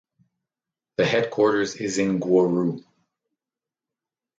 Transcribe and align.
The 0.97 1.05
headquarters 1.05 1.75
is 1.75 1.99
in 1.99 2.19
Gweru. 2.19 2.83